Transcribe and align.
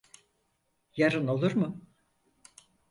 Yarın 0.97 1.27
olur 1.27 1.51
mu? 1.51 1.81